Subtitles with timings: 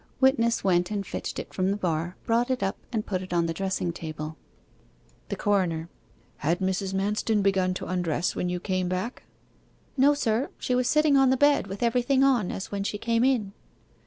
[0.19, 3.45] Witness went and fetched it from the bar, brought it up, and put it on
[3.45, 4.35] the dressing table.
[5.29, 5.89] THE CORONER:
[6.37, 6.91] 'Had Mrs.
[6.95, 9.21] Manston begun to undress, when you came back?'
[9.97, 13.23] 'No, sir; she was sitting on the bed, with everything on, as when she came
[13.23, 13.53] in.